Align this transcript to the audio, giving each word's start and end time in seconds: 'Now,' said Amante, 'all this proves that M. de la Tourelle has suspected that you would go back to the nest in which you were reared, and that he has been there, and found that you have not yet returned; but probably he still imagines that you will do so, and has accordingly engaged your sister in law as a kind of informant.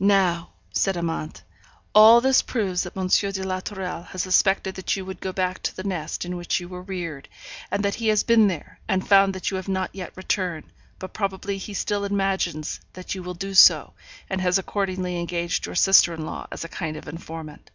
'Now,' 0.00 0.52
said 0.72 0.96
Amante, 0.96 1.42
'all 1.94 2.22
this 2.22 2.40
proves 2.40 2.84
that 2.84 2.96
M. 2.96 3.08
de 3.08 3.42
la 3.46 3.60
Tourelle 3.60 4.04
has 4.04 4.22
suspected 4.22 4.76
that 4.76 4.96
you 4.96 5.04
would 5.04 5.20
go 5.20 5.30
back 5.30 5.62
to 5.64 5.76
the 5.76 5.84
nest 5.84 6.24
in 6.24 6.38
which 6.38 6.58
you 6.58 6.68
were 6.70 6.80
reared, 6.80 7.28
and 7.70 7.84
that 7.84 7.96
he 7.96 8.08
has 8.08 8.24
been 8.24 8.48
there, 8.48 8.78
and 8.88 9.06
found 9.06 9.34
that 9.34 9.50
you 9.50 9.58
have 9.58 9.68
not 9.68 9.94
yet 9.94 10.16
returned; 10.16 10.72
but 10.98 11.12
probably 11.12 11.58
he 11.58 11.74
still 11.74 12.06
imagines 12.06 12.80
that 12.94 13.14
you 13.14 13.22
will 13.22 13.34
do 13.34 13.52
so, 13.52 13.92
and 14.30 14.40
has 14.40 14.56
accordingly 14.56 15.20
engaged 15.20 15.66
your 15.66 15.74
sister 15.74 16.14
in 16.14 16.24
law 16.24 16.46
as 16.50 16.64
a 16.64 16.66
kind 16.70 16.96
of 16.96 17.06
informant. 17.06 17.70